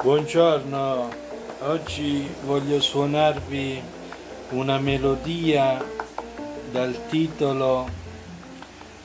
Buongiorno, 0.00 1.10
oggi 1.62 2.32
voglio 2.44 2.80
suonarvi 2.80 3.82
una 4.50 4.78
melodia 4.78 5.84
dal 6.70 7.08
titolo 7.08 7.88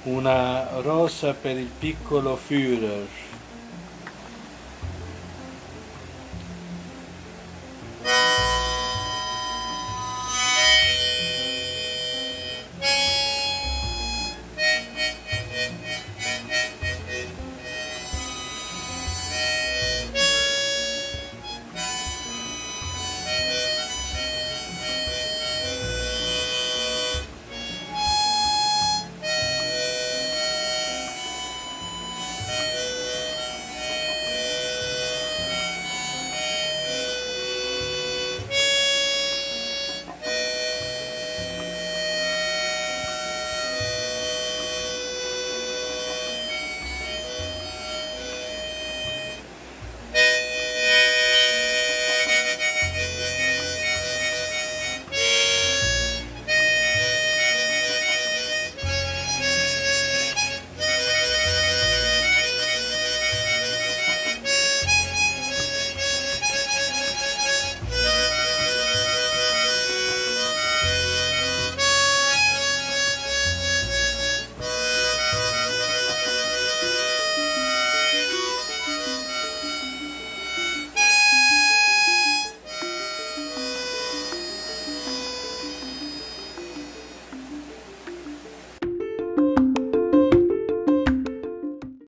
Una 0.03 0.79
rosa 0.81 1.33
per 1.33 1.57
il 1.57 1.71
piccolo 1.79 2.37
Führer. 2.37 3.22